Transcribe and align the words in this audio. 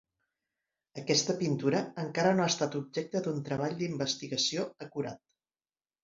Aquesta 0.99 1.33
pintura 1.41 1.81
encara 2.03 2.31
no 2.39 2.45
ha 2.45 2.47
estat 2.53 2.77
objecte 2.79 3.21
d'un 3.25 3.43
treball 3.49 3.75
d'investigació 3.83 4.65
acurat. 4.87 5.21